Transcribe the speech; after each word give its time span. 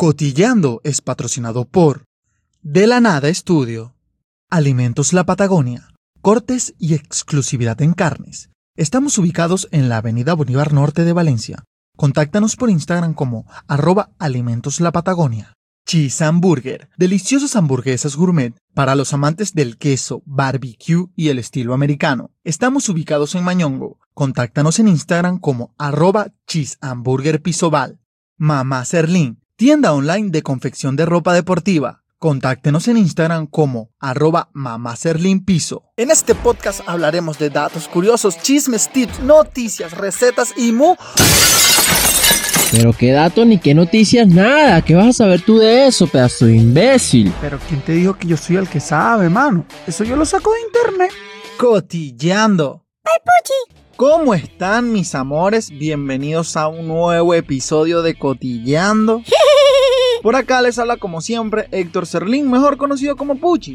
Cotillando 0.00 0.80
es 0.82 1.02
patrocinado 1.02 1.66
por 1.66 2.06
De 2.62 2.86
la 2.86 3.02
Nada 3.02 3.28
Estudio, 3.28 3.96
Alimentos 4.48 5.12
La 5.12 5.26
Patagonia, 5.26 5.92
cortes 6.22 6.72
y 6.78 6.94
exclusividad 6.94 7.82
en 7.82 7.92
carnes. 7.92 8.48
Estamos 8.76 9.18
ubicados 9.18 9.68
en 9.72 9.90
la 9.90 9.98
Avenida 9.98 10.32
Bolívar 10.32 10.72
Norte 10.72 11.04
de 11.04 11.12
Valencia. 11.12 11.64
Contáctanos 11.98 12.56
por 12.56 12.70
Instagram 12.70 13.12
como 13.12 13.44
arroba 13.68 14.08
Alimentos 14.18 14.80
La 14.80 14.90
Patagonia. 14.90 15.52
Cheese 15.86 16.24
Hamburger, 16.24 16.88
deliciosas 16.96 17.54
hamburguesas 17.54 18.16
gourmet 18.16 18.54
para 18.72 18.94
los 18.94 19.12
amantes 19.12 19.52
del 19.52 19.76
queso, 19.76 20.22
barbecue 20.24 21.10
y 21.14 21.28
el 21.28 21.38
estilo 21.38 21.74
americano. 21.74 22.30
Estamos 22.42 22.88
ubicados 22.88 23.34
en 23.34 23.44
Mañongo. 23.44 23.98
Contáctanos 24.14 24.78
en 24.78 24.88
Instagram 24.88 25.38
como 25.38 25.74
arroba 25.76 26.28
Cheese 26.46 26.78
Hamburger 26.80 27.42
Pisobal. 27.42 28.00
Mamá 28.38 28.86
Serlín, 28.86 29.39
tienda 29.60 29.92
online 29.92 30.30
de 30.30 30.42
confección 30.42 30.96
de 30.96 31.04
ropa 31.04 31.34
deportiva. 31.34 32.02
Contáctenos 32.18 32.88
en 32.88 32.96
Instagram 32.96 33.46
como 33.46 33.90
arroba 34.00 34.48
Piso. 35.44 35.82
En 35.98 36.10
este 36.10 36.34
podcast 36.34 36.80
hablaremos 36.86 37.38
de 37.38 37.50
datos 37.50 37.86
curiosos, 37.86 38.40
chismes, 38.40 38.88
tips, 38.88 39.20
noticias, 39.20 39.92
recetas 39.92 40.54
y 40.56 40.72
mu... 40.72 40.94
Pero 42.72 42.94
qué 42.94 43.12
datos 43.12 43.46
ni 43.46 43.58
qué 43.58 43.74
noticias, 43.74 44.26
nada. 44.26 44.80
¿Qué 44.80 44.94
vas 44.94 45.08
a 45.08 45.12
saber 45.12 45.42
tú 45.42 45.58
de 45.58 45.88
eso, 45.88 46.06
pedazo 46.06 46.46
de 46.46 46.56
imbécil? 46.56 47.30
Pero 47.42 47.58
¿quién 47.68 47.82
te 47.82 47.92
dijo 47.92 48.16
que 48.16 48.28
yo 48.28 48.38
soy 48.38 48.56
el 48.56 48.66
que 48.66 48.80
sabe, 48.80 49.28
mano? 49.28 49.66
Eso 49.86 50.04
yo 50.04 50.16
lo 50.16 50.24
saco 50.24 50.54
de 50.54 50.60
internet. 50.62 51.12
Cotillando. 51.58 52.86
¡Ay, 53.04 53.18
Puchi! 53.18 53.80
¿Cómo 53.96 54.32
están 54.32 54.90
mis 54.90 55.14
amores? 55.14 55.68
Bienvenidos 55.68 56.56
a 56.56 56.68
un 56.68 56.88
nuevo 56.88 57.34
episodio 57.34 58.00
de 58.00 58.14
Cotillando. 58.14 59.22
Por 60.22 60.36
acá 60.36 60.60
les 60.60 60.78
habla 60.78 60.98
como 60.98 61.22
siempre 61.22 61.68
Héctor 61.70 62.06
Serlín, 62.06 62.50
mejor 62.50 62.76
conocido 62.76 63.16
como 63.16 63.36
Puchi. 63.36 63.74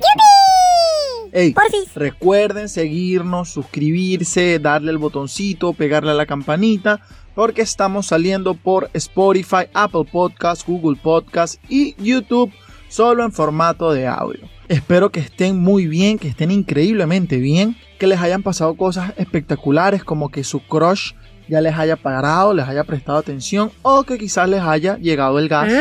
Ey, 1.32 1.56
recuerden 1.96 2.70
seguirnos, 2.70 3.50
suscribirse, 3.50 4.60
darle 4.60 4.92
el 4.92 5.00
botoncito, 5.00 5.74
pegarle 5.74 6.12
a 6.12 6.14
la 6.14 6.26
campanita, 6.26 7.02
porque 7.34 7.62
estamos 7.62 8.08
saliendo 8.08 8.54
por 8.54 8.90
Spotify, 8.94 9.68
Apple 9.74 10.06
Podcasts, 10.10 10.66
Google 10.66 10.98
Podcasts 11.02 11.60
y 11.68 11.96
YouTube 12.02 12.54
solo 12.88 13.24
en 13.24 13.32
formato 13.32 13.92
de 13.92 14.08
audio. 14.08 14.48
Espero 14.70 15.12
que 15.12 15.20
estén 15.20 15.58
muy 15.58 15.88
bien, 15.88 16.18
que 16.18 16.28
estén 16.28 16.52
increíblemente 16.52 17.38
bien, 17.38 17.76
que 18.00 18.08
les 18.08 18.22
hayan 18.22 18.44
pasado 18.44 18.76
cosas 18.76 19.14
espectaculares 19.18 20.04
como 20.04 20.30
que 20.30 20.44
su 20.44 20.60
crush 20.60 21.14
ya 21.48 21.62
les 21.62 21.76
haya 21.76 21.96
parado, 21.96 22.54
les 22.54 22.68
haya 22.68 22.84
prestado 22.84 23.18
atención 23.18 23.72
o 23.82 24.04
que 24.04 24.18
quizás 24.18 24.50
les 24.50 24.62
haya 24.62 24.98
llegado 24.98 25.40
el 25.40 25.48
gas. 25.48 25.72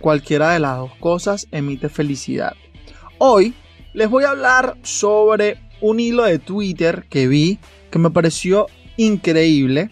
Cualquiera 0.00 0.50
de 0.52 0.60
las 0.60 0.78
dos 0.78 0.92
cosas 1.00 1.46
emite 1.50 1.88
felicidad. 1.88 2.54
Hoy 3.18 3.54
les 3.92 4.08
voy 4.08 4.24
a 4.24 4.30
hablar 4.30 4.76
sobre 4.82 5.58
un 5.80 6.00
hilo 6.00 6.24
de 6.24 6.38
Twitter 6.38 7.06
que 7.08 7.26
vi 7.26 7.58
que 7.90 7.98
me 7.98 8.10
pareció 8.10 8.66
increíble 8.96 9.90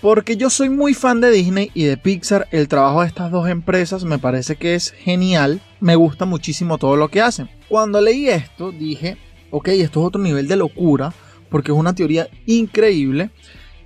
porque 0.00 0.36
yo 0.36 0.50
soy 0.50 0.68
muy 0.68 0.94
fan 0.94 1.20
de 1.20 1.30
Disney 1.30 1.70
y 1.74 1.84
de 1.84 1.96
Pixar. 1.96 2.48
El 2.50 2.66
trabajo 2.66 3.02
de 3.02 3.06
estas 3.06 3.30
dos 3.30 3.48
empresas 3.48 4.04
me 4.04 4.18
parece 4.18 4.56
que 4.56 4.74
es 4.74 4.90
genial. 4.90 5.60
Me 5.78 5.94
gusta 5.94 6.24
muchísimo 6.24 6.76
todo 6.76 6.96
lo 6.96 7.08
que 7.08 7.20
hacen. 7.20 7.48
Cuando 7.68 8.00
leí 8.00 8.28
esto 8.28 8.72
dije, 8.72 9.16
ok, 9.50 9.68
esto 9.68 10.00
es 10.00 10.06
otro 10.06 10.20
nivel 10.20 10.48
de 10.48 10.56
locura 10.56 11.14
porque 11.48 11.70
es 11.70 11.78
una 11.78 11.94
teoría 11.94 12.28
increíble. 12.46 13.30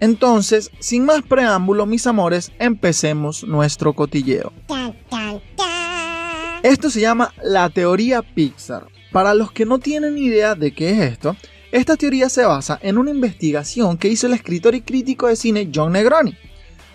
Entonces, 0.00 0.70
sin 0.78 1.04
más 1.04 1.22
preámbulo, 1.22 1.86
mis 1.86 2.06
amores, 2.06 2.52
empecemos 2.58 3.44
nuestro 3.44 3.94
cotilleo. 3.94 4.52
Esto 6.62 6.90
se 6.90 7.00
llama 7.00 7.32
la 7.42 7.70
teoría 7.70 8.22
Pixar. 8.22 8.86
Para 9.12 9.34
los 9.34 9.52
que 9.52 9.64
no 9.64 9.78
tienen 9.78 10.18
idea 10.18 10.54
de 10.54 10.74
qué 10.74 10.90
es 10.90 11.12
esto, 11.12 11.36
esta 11.72 11.96
teoría 11.96 12.28
se 12.28 12.44
basa 12.44 12.78
en 12.82 12.98
una 12.98 13.10
investigación 13.10 13.96
que 13.96 14.08
hizo 14.08 14.26
el 14.26 14.34
escritor 14.34 14.74
y 14.74 14.82
crítico 14.82 15.26
de 15.26 15.36
cine 15.36 15.70
John 15.74 15.92
Negroni, 15.92 16.36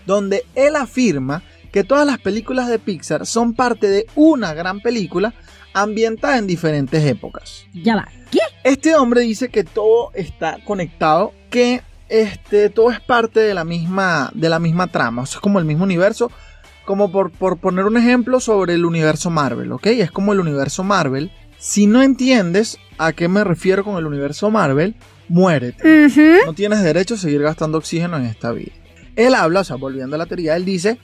donde 0.05 0.45
él 0.55 0.75
afirma 0.75 1.43
que 1.71 1.83
todas 1.83 2.05
las 2.05 2.19
películas 2.19 2.67
de 2.67 2.79
Pixar 2.79 3.25
son 3.25 3.53
parte 3.53 3.87
de 3.87 4.07
una 4.15 4.53
gran 4.53 4.81
película 4.81 5.33
ambientada 5.73 6.37
en 6.37 6.47
diferentes 6.47 7.03
épocas. 7.05 7.65
Ya 7.73 7.95
va. 7.95 8.09
¿Qué? 8.29 8.39
Este 8.63 8.95
hombre 8.95 9.21
dice 9.21 9.49
que 9.49 9.63
todo 9.63 10.11
está 10.13 10.59
conectado, 10.65 11.33
que 11.49 11.81
este, 12.11 12.69
todo 12.69 12.91
es 12.91 12.99
parte 12.99 13.39
de 13.39 13.53
la 13.53 13.63
misma, 13.63 14.31
de 14.35 14.49
la 14.49 14.59
misma 14.59 14.87
trama, 14.87 15.21
o 15.21 15.25
sea, 15.25 15.37
es 15.37 15.41
como 15.41 15.59
el 15.59 15.65
mismo 15.65 15.85
universo, 15.85 16.29
como 16.85 17.09
por, 17.09 17.31
por 17.31 17.57
poner 17.57 17.85
un 17.85 17.95
ejemplo 17.95 18.41
sobre 18.41 18.73
el 18.73 18.85
universo 18.85 19.29
Marvel, 19.29 19.71
¿ok? 19.71 19.87
Es 19.87 20.11
como 20.11 20.33
el 20.33 20.41
universo 20.41 20.83
Marvel. 20.83 21.31
Si 21.57 21.87
no 21.87 22.03
entiendes 22.03 22.79
a 22.97 23.13
qué 23.13 23.29
me 23.29 23.45
refiero 23.45 23.85
con 23.85 23.97
el 23.97 24.05
universo 24.05 24.51
Marvel, 24.51 24.95
muérete. 25.29 26.09
No 26.45 26.53
tienes 26.53 26.83
derecho 26.83 27.13
a 27.13 27.17
seguir 27.17 27.41
gastando 27.41 27.77
oxígeno 27.77 28.17
en 28.17 28.25
esta 28.25 28.51
vida. 28.51 28.73
Él 29.15 29.33
habla, 29.33 29.61
o 29.61 29.63
sea, 29.63 29.77
volviendo 29.77 30.15
a 30.15 30.19
la 30.19 30.25
teoría, 30.25 30.57
él 30.57 30.65
dice 30.65 30.97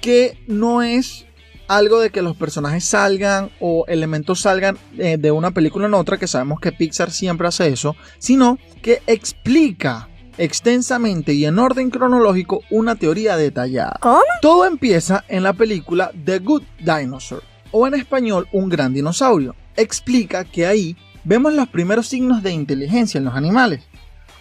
que 0.00 0.38
no 0.46 0.82
es 0.82 1.26
algo 1.66 1.98
de 1.98 2.10
que 2.10 2.22
los 2.22 2.36
personajes 2.36 2.84
salgan 2.84 3.50
o 3.58 3.84
elementos 3.88 4.40
salgan 4.40 4.78
eh, 4.96 5.16
de 5.18 5.30
una 5.32 5.50
película 5.50 5.86
en 5.86 5.94
otra, 5.94 6.18
que 6.18 6.28
sabemos 6.28 6.60
que 6.60 6.70
Pixar 6.70 7.10
siempre 7.10 7.48
hace 7.48 7.68
eso, 7.68 7.96
sino 8.18 8.58
que 8.82 9.02
explica 9.06 10.08
extensamente 10.38 11.32
y 11.34 11.44
en 11.44 11.58
orden 11.58 11.90
cronológico 11.90 12.62
una 12.70 12.96
teoría 12.96 13.36
detallada. 13.36 13.98
¿Cómo? 14.00 14.22
Todo 14.40 14.66
empieza 14.66 15.24
en 15.28 15.42
la 15.42 15.52
película 15.52 16.10
The 16.24 16.38
Good 16.38 16.62
Dinosaur, 16.78 17.42
o 17.70 17.86
en 17.86 17.94
español 17.94 18.48
Un 18.52 18.68
Gran 18.68 18.92
Dinosaurio. 18.92 19.54
Explica 19.76 20.44
que 20.44 20.66
ahí 20.66 20.96
vemos 21.24 21.54
los 21.54 21.68
primeros 21.68 22.06
signos 22.06 22.42
de 22.42 22.52
inteligencia 22.52 23.18
en 23.18 23.24
los 23.24 23.34
animales. 23.34 23.84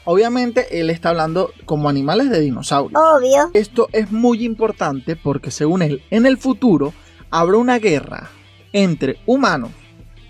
Obviamente 0.04 0.80
él 0.80 0.90
está 0.90 1.10
hablando 1.10 1.52
como 1.66 1.88
animales 1.88 2.30
de 2.30 2.40
dinosaurios. 2.40 3.00
Obvio. 3.00 3.52
Esto 3.54 3.88
es 3.92 4.12
muy 4.12 4.44
importante 4.44 5.16
porque 5.16 5.52
según 5.52 5.84
él, 5.84 6.02
en 6.10 6.26
el 6.26 6.38
futuro 6.38 6.94
habrá 7.30 7.58
una 7.58 7.78
guerra 7.78 8.30
entre 8.74 9.20
humanos, 9.28 9.72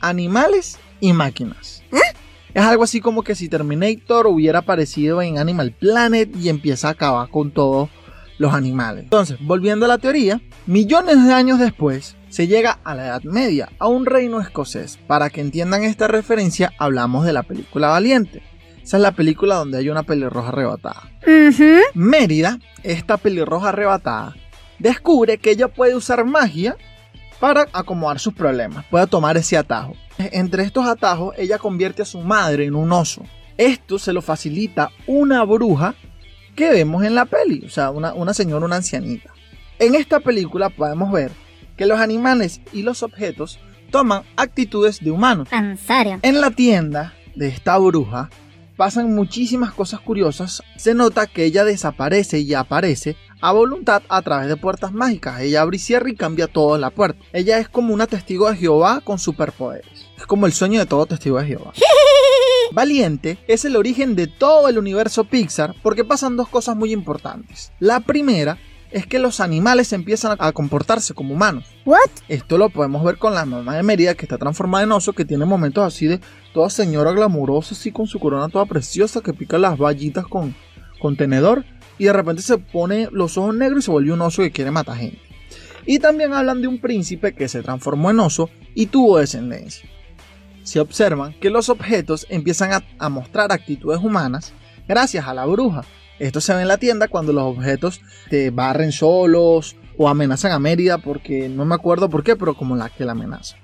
animales 0.02 0.78
y 1.00 1.14
máquinas. 1.14 1.84
¿Eh? 1.92 2.00
Es 2.54 2.64
algo 2.64 2.84
así 2.84 3.00
como 3.00 3.24
que 3.24 3.36
si 3.36 3.48
Terminator 3.48 4.28
hubiera 4.28 4.60
aparecido 4.60 5.22
en 5.22 5.38
Animal 5.38 5.72
Planet 5.72 6.30
y 6.36 6.50
empieza 6.50 6.90
a 6.90 6.92
acabar 6.92 7.30
con 7.30 7.52
todos 7.52 7.90
los 8.38 8.54
animales. 8.54 9.04
Entonces, 9.04 9.38
volviendo 9.40 9.86
a 9.86 9.90
la 9.90 10.00
teoría, 10.00 10.42
millones 10.66 11.24
de 11.24 11.34
años 11.34 11.60
después, 11.60 12.18
se 12.28 12.48
llega 12.48 12.80
a 12.84 12.96
la 12.96 13.06
Edad 13.06 13.24
Media, 13.24 13.70
a 13.80 13.88
un 13.88 14.06
reino 14.06 14.42
escocés. 14.42 14.98
Para 15.08 15.30
que 15.30 15.42
entiendan 15.42 15.84
esta 15.84 16.08
referencia, 16.08 16.74
hablamos 16.78 17.26
de 17.26 17.34
la 17.34 17.44
película 17.44 17.88
Valiente. 17.90 18.42
Esa 18.84 18.98
es 18.98 19.04
la 19.04 19.12
película 19.12 19.56
donde 19.56 19.78
hay 19.78 19.90
una 19.90 20.04
pelirroja 20.04 20.50
arrebatada. 20.50 21.04
Mérida, 21.94 22.60
esta 22.84 23.18
pelirroja 23.18 23.70
arrebatada, 23.70 24.36
descubre 24.80 25.38
que 25.38 25.52
ella 25.52 25.68
puede 25.68 25.96
usar 25.96 26.26
magia 26.26 26.76
para 27.42 27.68
acomodar 27.74 28.20
sus 28.20 28.36
problemas, 28.36 28.86
puede 28.86 29.08
tomar 29.08 29.36
ese 29.36 29.58
atajo. 29.58 29.96
Entre 30.20 30.62
estos 30.62 30.86
atajos, 30.86 31.34
ella 31.40 31.58
convierte 31.58 32.04
a 32.04 32.06
su 32.06 32.20
madre 32.20 32.66
en 32.66 32.76
un 32.76 32.92
oso. 32.92 33.24
Esto 33.58 33.98
se 33.98 34.14
lo 34.14 34.22
facilita 34.22 34.92
una 35.08 35.44
bruja 35.44 35.96
que 36.56 36.70
vemos 36.70 37.04
en 37.04 37.16
la 37.16 37.26
peli, 37.26 37.64
o 37.66 37.70
sea, 37.70 37.90
una, 37.90 38.14
una 38.14 38.36
señora, 38.36 38.64
una 38.64 38.76
ancianita. 38.76 39.32
En 39.80 39.96
esta 39.96 40.20
película 40.20 40.70
podemos 40.70 41.12
ver 41.12 41.32
que 41.76 41.88
los 41.88 42.00
animales 42.00 42.62
y 42.72 42.84
los 42.84 43.02
objetos 43.02 43.60
toman 43.90 44.22
actitudes 44.36 45.00
de 45.00 45.10
humanos. 45.10 45.50
¿En 45.52 45.78
serio? 45.78 46.20
En 46.22 46.42
la 46.42 46.52
tienda 46.52 47.16
de 47.34 47.48
esta 47.48 47.76
bruja 47.80 48.30
pasan 48.78 49.16
muchísimas 49.16 49.74
cosas 49.74 50.00
curiosas. 50.00 50.62
Se 50.76 50.94
nota 50.94 51.26
que 51.26 51.46
ella 51.46 51.66
desaparece 51.66 52.40
y 52.40 52.54
aparece 52.54 53.16
a 53.42 53.52
voluntad 53.52 54.04
a 54.08 54.22
través 54.22 54.48
de 54.48 54.56
puertas 54.56 54.94
mágicas. 54.94 55.42
Ella 55.42 55.62
abre 55.62 55.78
y 55.78 55.80
cierra 55.80 56.10
y 56.10 56.16
cambia 56.16 56.48
todo 56.48 56.76
en 56.76 56.82
la 56.82 56.92
puerta. 56.92 57.20
Ella 57.34 57.58
es 57.58 57.68
como 57.68 57.94
una 57.94 58.08
testigo 58.08 58.50
de 58.50 58.58
Jehová 58.58 59.02
con 59.02 59.20
superpoderes. 59.20 60.08
Es 60.18 60.26
como 60.26 60.46
el 60.46 60.54
sueño 60.54 60.80
de 60.80 60.86
todo 60.86 61.06
testigo 61.08 61.40
de 61.40 61.48
Jehová. 61.48 61.74
Valiente 62.72 63.38
es 63.48 63.66
el 63.66 63.76
origen 63.76 64.16
de 64.16 64.28
todo 64.28 64.70
el 64.70 64.78
universo 64.78 65.26
Pixar 65.26 65.76
porque 65.84 66.06
pasan 66.06 66.38
dos 66.38 66.48
cosas 66.48 66.78
muy 66.78 66.94
importantes. 66.94 67.74
La 67.80 68.00
primera 68.00 68.58
es 68.92 69.06
que 69.08 69.20
los 69.20 69.40
animales 69.40 69.94
empiezan 69.94 70.38
a 70.40 70.52
comportarse 70.52 71.14
como 71.14 71.34
humanos. 71.34 71.66
¿What? 71.86 72.10
Esto 72.28 72.58
lo 72.58 72.70
podemos 72.70 73.04
ver 73.04 73.18
con 73.18 73.34
la 73.34 73.46
mamá 73.46 73.76
de 73.76 73.84
Mérida 73.84 74.16
que 74.16 74.26
está 74.26 74.38
transformada 74.38 74.84
en 74.84 74.92
oso, 74.92 75.14
que 75.14 75.26
tiene 75.26 75.46
momentos 75.46 75.86
así 75.86 76.08
de 76.08 76.20
toda 76.54 76.70
señora 76.70 77.12
glamurosa, 77.12 77.74
así 77.74 77.92
con 77.92 78.08
su 78.08 78.20
corona 78.20 78.50
toda 78.50 78.66
preciosa, 78.66 79.22
que 79.22 79.34
pica 79.34 79.58
las 79.58 79.78
vallitas 79.78 80.28
con, 80.28 80.56
con 81.00 81.16
tenedor 81.16 81.66
y 82.02 82.06
de 82.06 82.14
repente 82.14 82.42
se 82.42 82.58
pone 82.58 83.10
los 83.12 83.38
ojos 83.38 83.54
negros 83.54 83.84
y 83.84 83.86
se 83.86 83.92
vuelve 83.92 84.12
un 84.12 84.22
oso 84.22 84.42
que 84.42 84.50
quiere 84.50 84.72
matar 84.72 84.98
gente. 84.98 85.22
Y 85.86 86.00
también 86.00 86.34
hablan 86.34 86.60
de 86.60 86.68
un 86.68 86.82
príncipe 86.82 87.36
que 87.36 87.48
se 87.48 87.62
transformó 87.62 88.10
en 88.10 88.20
oso 88.20 88.50
y 88.74 88.88
tuvo 88.88 89.20
descendencia. 89.20 89.88
Se 90.64 90.80
observan 90.80 91.36
que 91.40 91.52
los 91.52 91.70
objetos 91.70 92.26
empiezan 92.32 92.74
a, 92.74 92.84
a 92.98 93.10
mostrar 93.10 93.52
actitudes 93.52 94.00
humanas 94.00 94.52
gracias 94.88 95.28
a 95.28 95.36
la 95.36 95.46
bruja. 95.46 95.84
Esto 96.18 96.42
se 96.42 96.56
ve 96.56 96.64
en 96.64 96.70
la 96.70 96.80
tienda 96.80 97.08
cuando 97.08 97.34
los 97.34 97.44
objetos 97.44 98.02
te 98.32 98.50
barren 98.50 98.92
solos 98.92 99.76
o 99.96 100.10
amenazan 100.10 100.54
a 100.54 100.58
Mérida 100.58 100.98
porque 100.98 101.50
no 101.50 101.66
me 101.66 101.76
acuerdo 101.76 102.10
por 102.10 102.24
qué, 102.24 102.36
pero 102.36 102.56
como 102.56 102.76
la 102.76 102.90
que 102.90 103.06
la 103.06 103.12
amenaza. 103.12 103.58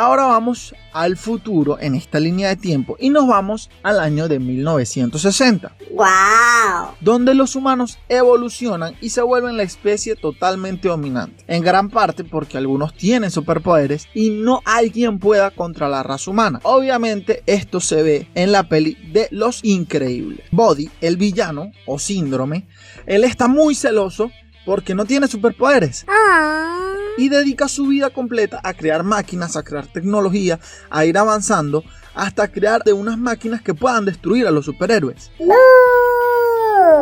Ahora 0.00 0.26
vamos 0.26 0.76
al 0.92 1.16
futuro 1.16 1.76
en 1.80 1.96
esta 1.96 2.20
línea 2.20 2.50
de 2.50 2.54
tiempo 2.54 2.96
y 3.00 3.10
nos 3.10 3.26
vamos 3.26 3.68
al 3.82 3.98
año 3.98 4.28
de 4.28 4.38
1960. 4.38 5.74
¡Wow! 5.90 6.94
Donde 7.00 7.34
los 7.34 7.56
humanos 7.56 7.98
evolucionan 8.08 8.94
y 9.00 9.10
se 9.10 9.22
vuelven 9.22 9.56
la 9.56 9.64
especie 9.64 10.14
totalmente 10.14 10.86
dominante. 10.86 11.42
En 11.48 11.64
gran 11.64 11.90
parte 11.90 12.22
porque 12.22 12.58
algunos 12.58 12.94
tienen 12.94 13.32
superpoderes 13.32 14.06
y 14.14 14.30
no 14.30 14.62
alguien 14.64 15.18
pueda 15.18 15.50
contra 15.50 15.88
la 15.88 16.04
raza 16.04 16.30
humana. 16.30 16.60
Obviamente 16.62 17.42
esto 17.46 17.80
se 17.80 18.00
ve 18.04 18.28
en 18.36 18.52
la 18.52 18.68
peli 18.68 18.96
de 19.12 19.26
Los 19.32 19.64
Increíbles. 19.64 20.46
Body, 20.52 20.88
el 21.00 21.16
villano 21.16 21.72
o 21.86 21.98
síndrome, 21.98 22.68
él 23.04 23.24
está 23.24 23.48
muy 23.48 23.74
celoso 23.74 24.30
porque 24.64 24.94
no 24.94 25.06
tiene 25.06 25.26
superpoderes. 25.26 26.06
Ah 26.06 26.47
y 27.18 27.28
dedica 27.28 27.68
su 27.68 27.88
vida 27.88 28.10
completa 28.10 28.60
a 28.62 28.72
crear 28.72 29.02
máquinas, 29.02 29.56
a 29.56 29.62
crear 29.62 29.86
tecnología, 29.86 30.58
a 30.88 31.04
ir 31.04 31.18
avanzando 31.18 31.84
hasta 32.14 32.48
crear 32.48 32.82
de 32.84 32.92
unas 32.94 33.18
máquinas 33.18 33.60
que 33.60 33.74
puedan 33.74 34.04
destruir 34.04 34.46
a 34.46 34.50
los 34.50 34.64
superhéroes. 34.64 35.30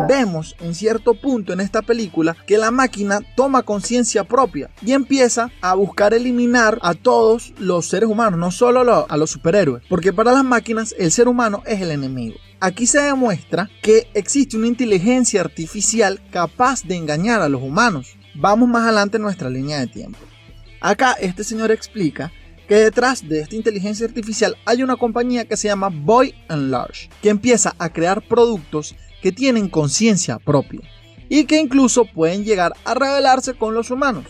Vemos 0.09 0.57
en 0.61 0.75
cierto 0.75 1.15
punto 1.15 1.53
en 1.53 1.61
esta 1.61 1.83
película 1.83 2.37
que 2.47 2.59
la 2.59 2.71
máquina 2.71 3.21
toma 3.37 3.63
conciencia 3.63 4.25
propia 4.25 4.71
y 4.83 4.93
empieza 4.93 5.51
a 5.61 5.75
buscar 5.75 6.13
eliminar 6.13 6.79
a 6.83 6.95
todos 6.95 7.55
los 7.59 7.89
seres 7.89 8.09
humanos, 8.09 8.39
no 8.39 8.51
solo 8.51 9.07
a 9.09 9.17
los 9.17 9.31
superhéroes, 9.31 9.83
porque 9.89 10.13
para 10.13 10.33
las 10.33 10.45
máquinas 10.45 10.95
el 10.99 11.13
ser 11.13 11.29
humano 11.29 11.63
es 11.67 11.81
el 11.81 11.91
enemigo. 11.91 12.37
Aquí 12.61 12.87
se 12.87 13.01
demuestra 13.01 13.71
que 13.83 14.09
existe 14.15 14.57
una 14.57 14.67
inteligencia 14.67 15.41
artificial 15.41 16.21
capaz 16.31 16.85
de 16.85 16.97
engañar 16.97 17.43
a 17.43 17.49
los 17.49 17.63
humanos. 17.63 18.17
Vamos 18.39 18.69
más 18.69 18.85
adelante 18.85 19.17
en 19.17 19.23
nuestra 19.23 19.49
línea 19.49 19.79
de 19.81 19.87
tiempo. 19.87 20.19
Acá 20.81 21.13
este 21.21 21.43
señor 21.43 21.71
explica 21.71 22.31
que 22.69 22.75
detrás 22.75 23.27
de 23.27 23.41
esta 23.41 23.57
inteligencia 23.57 24.07
artificial 24.07 24.57
hay 24.67 24.83
una 24.83 24.97
compañía 24.97 25.47
que 25.47 25.57
se 25.57 25.69
llama 25.69 25.89
Boy 25.91 26.35
and 26.49 26.71
Large, 26.71 27.09
que 27.23 27.31
empieza 27.31 27.75
a 27.79 27.89
crear 27.89 28.23
productos 28.23 28.95
que 29.23 29.33
tienen 29.33 29.69
conciencia 29.69 30.39
propia 30.39 30.81
y 31.29 31.45
que 31.45 31.59
incluso 31.59 32.05
pueden 32.05 32.45
llegar 32.45 32.75
a 32.85 32.95
rebelarse 32.95 33.55
con 33.55 33.75
los 33.75 33.91
humanos. 33.91 34.27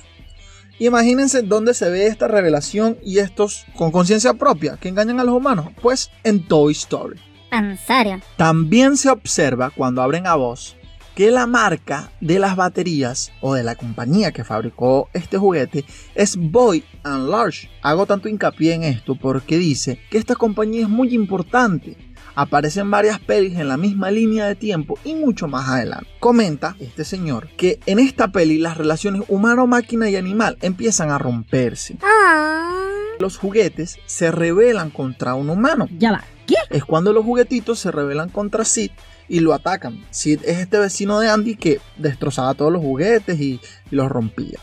Imagínense 0.79 1.43
dónde 1.43 1.75
se 1.75 1.91
ve 1.91 2.07
esta 2.07 2.29
revelación 2.29 2.99
y 3.03 3.19
estos 3.19 3.65
con 3.75 3.91
conciencia 3.91 4.35
propia 4.35 4.77
que 4.77 4.89
engañan 4.89 5.19
a 5.19 5.25
los 5.25 5.35
humanos. 5.35 5.69
Pues 5.83 6.11
en 6.23 6.47
Toy 6.47 6.73
Story. 6.73 7.19
¿En 7.51 7.79
serio? 7.79 8.21
También 8.37 8.97
se 8.97 9.09
observa 9.09 9.71
cuando 9.71 10.03
abren 10.03 10.27
a 10.27 10.35
voz 10.35 10.77
que 11.17 11.31
la 11.31 11.47
marca 11.47 12.13
de 12.21 12.39
las 12.39 12.57
baterías 12.57 13.33
o 13.41 13.55
de 13.55 13.65
la 13.65 13.75
compañía 13.75 14.33
que 14.33 14.45
fabricó 14.45 15.09
este 15.15 15.39
juguete 15.39 15.87
es 16.15 16.37
Boy 16.37 16.85
and 17.05 17.31
Large. 17.31 17.71
Hago 17.81 18.05
tanto 18.05 18.29
hincapié 18.29 18.75
en 18.75 18.83
esto 18.83 19.15
porque 19.17 19.57
dice 19.57 19.99
que 20.11 20.19
esta 20.19 20.37
compañía 20.37 20.83
es 20.83 20.91
muy 20.91 21.15
importante. 21.15 21.97
Aparecen 22.35 22.91
varias 22.91 23.19
pelis 23.19 23.59
en 23.59 23.69
la 23.69 23.79
misma 23.79 24.11
línea 24.11 24.47
de 24.47 24.57
tiempo 24.57 24.99
y 25.05 25.15
mucho 25.15 25.49
más 25.49 25.71
adelante. 25.71 26.07
Comenta 26.21 26.77
este 26.81 27.03
señor 27.03 27.49
que 27.57 27.81
en 27.87 27.99
esta 27.99 28.29
peli 28.29 28.59
las 28.59 28.77
relaciones 28.77 29.23
humano, 29.29 29.67
máquina 29.67 30.11
y 30.11 30.17
animal 30.17 30.59
empiezan 30.61 31.11
a 31.11 31.17
romperse. 31.17 31.97
Ah. 32.03 32.71
Los 33.19 33.39
juguetes 33.39 33.99
se 34.05 34.31
rebelan 34.31 34.91
contra 34.91 35.35
un 35.35 35.49
humano. 35.49 35.89
Ya 35.99 36.13
va. 36.13 36.25
¿Qué? 36.47 36.57
Es 36.69 36.85
cuando 36.85 37.15
los 37.15 37.25
juguetitos 37.25 37.79
se 37.79 37.91
rebelan 37.91 38.29
contra 38.29 38.67
Sid 38.67 38.91
y 39.29 39.41
lo 39.41 39.55
atacan. 39.55 40.05
Sid 40.11 40.41
es 40.45 40.59
este 40.59 40.79
vecino 40.79 41.19
de 41.19 41.29
Andy 41.29 41.57
que 41.57 41.81
destrozaba 41.97 42.55
todos 42.55 42.73
los 42.73 42.83
juguetes 42.83 43.41
y, 43.41 43.61
los 43.91 44.09
rompía. 44.09 44.59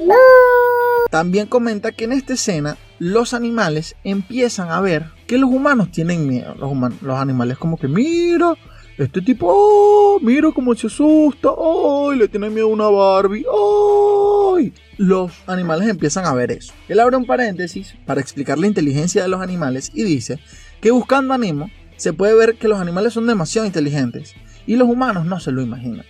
También 1.10 1.48
comenta 1.48 1.92
que 1.92 2.06
en 2.06 2.12
esta 2.12 2.34
escena 2.34 2.78
los 3.00 3.34
animales 3.34 3.96
empiezan 4.04 4.70
a 4.70 4.82
ver 4.82 5.06
que 5.28 5.38
los 5.38 5.50
humanos 5.50 5.92
tienen 5.92 6.28
miedo. 6.28 6.56
Los, 6.56 7.02
los 7.02 7.18
animales 7.18 7.58
como 7.58 7.78
que, 7.78 7.88
mira, 7.88 8.56
este 8.98 9.22
tipo, 9.22 9.48
oh, 9.50 10.20
mira 10.22 10.52
cómo 10.54 10.76
se 10.76 10.88
asusta, 10.88 11.50
oh, 11.52 12.14
le 12.14 12.28
tiene 12.28 12.50
miedo 12.50 12.68
a 12.68 12.70
una 12.70 12.90
Barbie, 12.90 13.46
oh. 13.50 14.60
Los 14.98 15.32
animales 15.48 15.88
empiezan 15.88 16.26
a 16.26 16.34
ver 16.34 16.52
eso. 16.52 16.74
Él 16.88 17.00
abre 17.00 17.18
un 17.18 17.26
paréntesis 17.26 17.96
para 18.06 18.22
explicar 18.22 18.60
la 18.60 18.68
inteligencia 18.68 19.24
de 19.24 19.30
los 19.30 19.42
animales 19.42 19.92
y 19.94 20.04
dice 20.04 20.40
que 20.80 20.92
buscando 20.92 21.34
a 21.34 21.38
Nemo 21.38 21.70
se 21.98 22.14
puede 22.14 22.36
ver 22.36 22.56
que 22.56 22.68
los 22.68 22.80
animales 22.80 23.14
son 23.14 23.26
demasiado 23.26 23.66
inteligentes 23.66 24.36
y 24.66 24.76
los 24.76 24.88
humanos 24.88 25.26
no 25.26 25.40
se 25.40 25.52
lo 25.52 25.62
imaginan. 25.62 26.06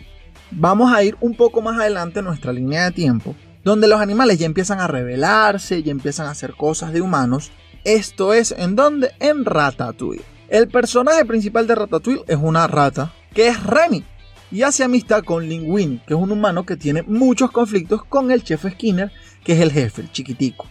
Vamos 0.52 0.94
a 0.94 1.04
ir 1.04 1.18
un 1.20 1.36
poco 1.36 1.62
más 1.62 1.80
adelante 1.80 2.20
en 2.20 2.26
nuestra 2.26 2.54
línea 2.54 2.86
de 2.86 2.92
tiempo, 2.92 3.36
donde 3.64 3.88
los 3.88 4.00
animales 4.00 4.38
ya 4.40 4.46
empiezan 4.46 4.80
a 4.80 4.88
rebelarse, 4.88 5.80
y 5.80 5.90
empiezan 5.90 6.28
a 6.28 6.32
hacer 6.32 6.54
cosas 6.54 6.94
de 6.94 7.02
humanos. 7.02 7.52
Esto 7.84 8.34
es 8.34 8.54
en 8.58 8.76
donde? 8.76 9.12
En 9.20 9.46
Ratatouille. 9.46 10.24
El 10.50 10.68
personaje 10.68 11.26
principal 11.26 11.66
de 11.66 11.76
Ratatouille 11.76 12.24
es 12.28 12.38
una 12.40 12.68
rata, 12.68 13.14
que 13.34 13.48
es 13.48 13.64
Remy, 13.64 14.04
y 14.52 14.62
hace 14.62 14.84
amistad 14.84 15.24
con 15.24 15.48
Linguini, 15.48 16.00
que 16.06 16.14
es 16.14 16.20
un 16.20 16.32
humano 16.32 16.66
que 16.66 16.78
tiene 16.78 17.02
muchos 17.04 17.52
conflictos 17.52 18.04
con 18.06 18.30
el 18.30 18.44
chef 18.44 18.66
Skinner, 18.70 19.12
que 19.44 19.54
es 19.54 19.60
el 19.60 19.72
jefe, 19.72 20.02
el 20.02 20.12
chiquitico 20.12 20.68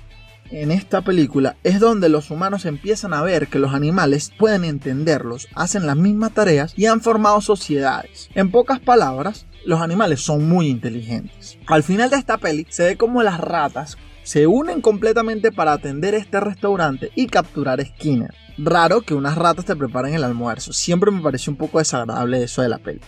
en 0.53 0.71
esta 0.71 1.01
película 1.01 1.57
es 1.65 1.81
donde 1.81 2.09
los 2.09 2.31
humanos 2.31 2.67
empiezan 2.67 3.15
a 3.15 3.23
ver 3.23 3.49
que 3.49 3.59
los 3.59 3.73
animales 3.73 4.31
pueden 4.39 4.65
entenderlos, 4.65 5.49
hacen 5.55 5.87
las 5.87 5.97
mismas 5.97 6.33
tareas 6.33 6.75
y 6.77 6.87
han 6.87 7.01
formado 7.01 7.41
sociedades. 7.41 8.29
En 8.35 8.51
pocas 8.51 8.79
palabras, 8.79 9.47
los 9.65 9.81
animales 9.81 10.21
son 10.21 10.49
muy 10.49 10.69
inteligentes. 10.69 11.59
Al 11.67 11.83
final 11.83 12.11
de 12.11 12.17
esta 12.17 12.39
peli 12.39 12.67
se 12.69 12.85
ve 12.85 12.97
como 12.97 13.23
las 13.23 13.41
ratas 13.41 13.97
se 14.23 14.47
unen 14.47 14.81
completamente 14.81 15.51
para 15.51 15.73
atender 15.73 16.15
este 16.15 16.39
restaurante 16.39 17.11
y 17.17 17.27
capturar 17.27 17.85
Skinner. 17.85 18.35
Raro 18.59 19.01
que 19.01 19.15
unas 19.15 19.37
ratas 19.37 19.65
te 19.65 19.75
preparen 19.75 20.15
el 20.15 20.25
almuerzo. 20.25 20.73
Siempre 20.73 21.11
me 21.11 21.23
pareció 21.23 21.51
un 21.51 21.57
poco 21.57 21.79
desagradable 21.79 22.43
eso 22.43 22.63
de 22.63 22.69
la 22.69 22.79
peli. 22.79 23.01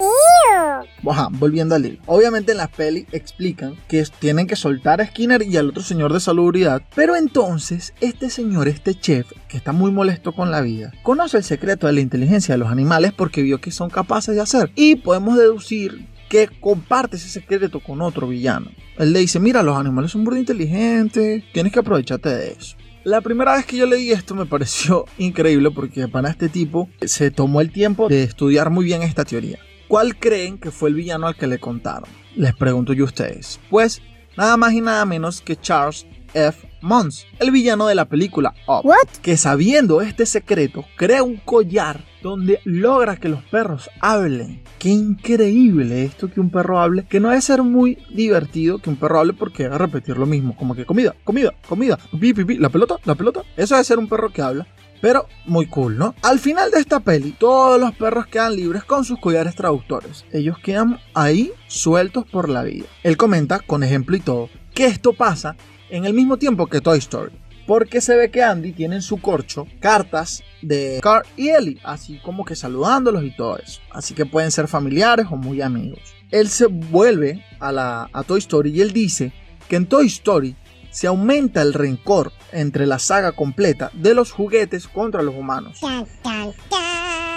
Volviendo 1.32 1.74
al 1.74 1.86
hilo. 1.86 1.98
Obviamente 2.06 2.52
en 2.52 2.58
la 2.58 2.68
peli 2.68 3.06
explican 3.12 3.76
que 3.88 4.04
tienen 4.18 4.46
que 4.46 4.56
soltar 4.56 5.00
a 5.00 5.06
Skinner 5.06 5.42
y 5.42 5.56
al 5.56 5.68
otro 5.68 5.82
señor 5.82 6.12
de 6.12 6.20
salubridad. 6.20 6.82
Pero 6.94 7.16
entonces 7.16 7.94
este 8.00 8.30
señor, 8.30 8.68
este 8.68 8.94
chef, 8.94 9.30
que 9.48 9.56
está 9.56 9.72
muy 9.72 9.90
molesto 9.90 10.32
con 10.32 10.50
la 10.50 10.60
vida, 10.60 10.92
conoce 11.02 11.36
el 11.36 11.44
secreto 11.44 11.86
de 11.86 11.92
la 11.92 12.00
inteligencia 12.00 12.54
de 12.54 12.58
los 12.58 12.68
animales 12.68 13.12
porque 13.12 13.42
vio 13.42 13.60
que 13.60 13.70
son 13.70 13.90
capaces 13.90 14.34
de 14.34 14.40
hacer. 14.40 14.70
Y 14.74 14.96
podemos 14.96 15.36
deducir 15.36 16.06
que 16.28 16.48
comparte 16.48 17.16
ese 17.16 17.28
secreto 17.28 17.80
con 17.80 18.00
otro 18.00 18.26
villano. 18.26 18.70
Él 18.98 19.12
le 19.12 19.20
dice, 19.20 19.38
mira, 19.38 19.62
los 19.62 19.76
animales 19.76 20.10
son 20.10 20.24
muy 20.24 20.38
inteligentes, 20.38 21.44
tienes 21.52 21.72
que 21.72 21.78
aprovecharte 21.78 22.28
de 22.28 22.52
eso. 22.52 22.76
La 23.04 23.20
primera 23.20 23.54
vez 23.54 23.66
que 23.66 23.76
yo 23.76 23.84
leí 23.84 24.10
esto 24.12 24.34
me 24.34 24.46
pareció 24.46 25.04
increíble 25.18 25.70
porque 25.70 26.08
para 26.08 26.30
este 26.30 26.48
tipo 26.48 26.88
se 27.02 27.30
tomó 27.30 27.60
el 27.60 27.70
tiempo 27.70 28.08
de 28.08 28.22
estudiar 28.22 28.70
muy 28.70 28.84
bien 28.84 29.02
esta 29.02 29.24
teoría. 29.24 29.58
¿Cuál 29.88 30.18
creen 30.18 30.58
que 30.58 30.70
fue 30.70 30.88
el 30.88 30.94
villano 30.94 31.26
al 31.26 31.36
que 31.36 31.46
le 31.46 31.58
contaron? 31.58 32.08
Les 32.36 32.54
pregunto 32.54 32.92
yo 32.92 33.04
a 33.04 33.08
ustedes. 33.08 33.60
Pues 33.70 34.02
nada 34.36 34.56
más 34.56 34.72
y 34.72 34.80
nada 34.80 35.04
menos 35.04 35.40
que 35.40 35.56
Charles 35.56 36.06
F. 36.32 36.68
Mons, 36.80 37.26
el 37.38 37.50
villano 37.50 37.86
de 37.86 37.94
la 37.94 38.04
película 38.04 38.54
Up, 38.66 38.84
que 39.22 39.38
sabiendo 39.38 40.02
este 40.02 40.26
secreto 40.26 40.84
crea 40.96 41.22
un 41.22 41.36
collar 41.36 42.04
donde 42.22 42.60
logra 42.64 43.16
que 43.16 43.28
los 43.28 43.42
perros 43.44 43.88
hablen. 44.00 44.62
Qué 44.78 44.90
increíble 44.90 46.04
esto 46.04 46.30
que 46.30 46.40
un 46.40 46.50
perro 46.50 46.80
hable, 46.80 47.06
que 47.06 47.20
no 47.20 47.28
debe 47.28 47.40
ser 47.40 47.62
muy 47.62 47.98
divertido 48.10 48.78
que 48.78 48.90
un 48.90 48.96
perro 48.96 49.20
hable 49.20 49.32
porque 49.32 49.68
va 49.68 49.76
a 49.76 49.78
repetir 49.78 50.18
lo 50.18 50.26
mismo, 50.26 50.56
como 50.56 50.74
que 50.74 50.84
comida, 50.84 51.14
comida, 51.24 51.54
comida, 51.66 51.98
pi, 52.20 52.34
pi, 52.34 52.44
pi, 52.44 52.58
la 52.58 52.68
pelota, 52.68 52.96
la 53.04 53.14
pelota. 53.14 53.42
Eso 53.56 53.74
debe 53.74 53.84
ser 53.84 53.98
un 53.98 54.08
perro 54.08 54.30
que 54.30 54.42
habla. 54.42 54.66
Pero 55.04 55.28
muy 55.44 55.66
cool, 55.66 55.98
¿no? 55.98 56.14
Al 56.22 56.38
final 56.38 56.70
de 56.70 56.80
esta 56.80 56.98
peli, 56.98 57.32
todos 57.32 57.78
los 57.78 57.94
perros 57.94 58.26
quedan 58.26 58.56
libres 58.56 58.84
con 58.84 59.04
sus 59.04 59.20
collares 59.20 59.54
traductores. 59.54 60.24
Ellos 60.32 60.56
quedan 60.58 60.98
ahí 61.12 61.52
sueltos 61.66 62.24
por 62.24 62.48
la 62.48 62.62
vida. 62.62 62.86
Él 63.02 63.18
comenta, 63.18 63.58
con 63.58 63.82
ejemplo 63.82 64.16
y 64.16 64.20
todo, 64.20 64.48
que 64.72 64.86
esto 64.86 65.12
pasa 65.12 65.56
en 65.90 66.06
el 66.06 66.14
mismo 66.14 66.38
tiempo 66.38 66.68
que 66.68 66.80
Toy 66.80 66.96
Story. 67.00 67.32
Porque 67.66 68.00
se 68.00 68.16
ve 68.16 68.30
que 68.30 68.42
Andy 68.42 68.72
tiene 68.72 68.94
en 68.94 69.02
su 69.02 69.18
corcho 69.18 69.66
cartas 69.78 70.42
de 70.62 71.00
Carl 71.02 71.26
y 71.36 71.50
Ellie, 71.50 71.80
así 71.84 72.18
como 72.24 72.46
que 72.46 72.56
saludándolos 72.56 73.24
y 73.24 73.36
todo 73.36 73.58
eso. 73.58 73.82
Así 73.90 74.14
que 74.14 74.24
pueden 74.24 74.50
ser 74.50 74.68
familiares 74.68 75.26
o 75.30 75.36
muy 75.36 75.60
amigos. 75.60 76.00
Él 76.30 76.48
se 76.48 76.64
vuelve 76.64 77.44
a, 77.60 77.72
la, 77.72 78.08
a 78.10 78.22
Toy 78.22 78.38
Story 78.38 78.70
y 78.70 78.80
él 78.80 78.94
dice 78.94 79.34
que 79.68 79.76
en 79.76 79.84
Toy 79.84 80.06
Story 80.06 80.56
se 80.94 81.08
aumenta 81.08 81.60
el 81.60 81.74
rencor 81.74 82.32
entre 82.52 82.86
la 82.86 83.00
saga 83.00 83.32
completa 83.32 83.90
de 83.94 84.14
los 84.14 84.30
juguetes 84.30 84.86
contra 84.86 85.22
los 85.22 85.34
humanos. 85.34 85.80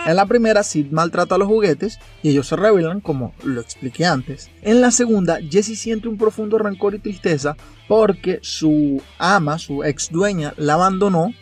En 0.05 0.15
la 0.15 0.27
primera, 0.27 0.61
Sid 0.61 0.91
maltrata 0.91 1.35
a 1.35 1.37
los 1.39 1.47
juguetes 1.47 1.99
y 2.21 2.29
ellos 2.29 2.47
se 2.47 2.55
rebelan, 2.55 3.01
como 3.01 3.33
lo 3.43 3.59
expliqué 3.59 4.05
antes. 4.05 4.51
En 4.61 4.79
la 4.79 4.91
segunda, 4.91 5.39
Jesse 5.41 5.77
siente 5.77 6.07
un 6.07 6.17
profundo 6.17 6.59
rencor 6.59 6.93
y 6.93 6.99
tristeza 6.99 7.57
porque 7.87 8.37
su 8.43 9.01
ama, 9.17 9.57
su 9.57 9.83
ex 9.83 10.11
dueña, 10.11 10.53
la 10.57 10.75
abandonó. 10.75 11.33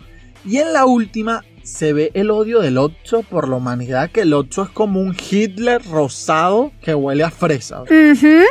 Y 0.45 0.57
en 0.57 0.71
la 0.71 0.85
última, 0.85 1.43
se 1.65 1.93
ve 1.93 2.11
el 2.13 2.31
odio 2.31 2.61
del 2.61 2.77
Otso 2.77 3.23
por 3.23 3.49
la 3.49 3.55
humanidad, 3.55 4.11
que 4.11 4.21
el 4.21 4.33
Otso 4.33 4.63
es 4.63 4.69
como 4.69 5.01
un 5.01 5.15
Hitler 5.15 5.81
rosado 5.89 6.71
que 6.81 6.93
huele 6.93 7.23
a 7.23 7.31
fresa. 7.31 7.83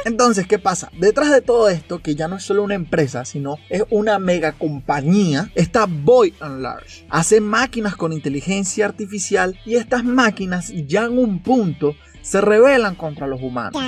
Entonces, 0.05 0.47
¿qué 0.47 0.59
pasa? 0.59 0.91
Detrás 0.99 1.31
de 1.31 1.41
todo 1.41 1.69
esto, 1.69 2.01
que 2.01 2.15
ya 2.15 2.29
no 2.29 2.37
es 2.37 2.43
solo 2.43 2.63
una 2.63 2.75
empresa, 2.75 3.25
sino 3.25 3.57
es 3.71 3.85
una 3.91 4.19
mega 4.19 4.53
compañía, 4.53 5.51
está 5.55 5.87
Boy 5.87 6.35
and 6.41 6.61
Large. 6.61 7.07
Hace 7.09 7.41
máquinas 7.41 7.97
con 7.97 8.13
inteligencia 8.13 8.85
artificial 8.85 9.59
y 9.65 9.77
estas 9.77 10.05
máquinas 10.05 10.73
ya 10.87 11.05
en 11.05 11.19
un 11.19 11.43
punto 11.43 11.95
se 12.21 12.41
rebelan 12.41 12.95
contra 12.97 13.27
los 13.27 13.41
humanos. 13.41 13.81